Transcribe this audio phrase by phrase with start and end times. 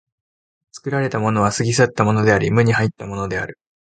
[0.71, 3.59] 作られたものは過ぎ去ったものであり、無に入ったものである。